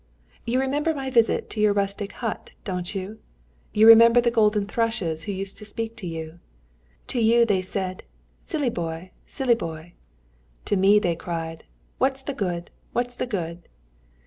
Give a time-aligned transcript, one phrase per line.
[0.45, 3.19] You remember my visit to your rustic hut, don't you?
[3.71, 6.39] You remember the golden thrushes who used to speak to you?
[7.09, 8.03] To you they said,
[8.41, 9.11] 'Silly boy!
[9.27, 9.93] silly boy!'
[10.65, 11.65] to me they cried,
[11.99, 12.71] 'What's the good!
[12.93, 13.69] what's the good!'